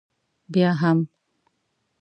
بیا 0.51 0.71
هم. 0.81 0.99